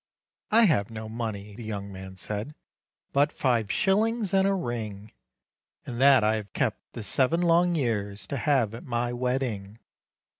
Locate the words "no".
0.89-1.07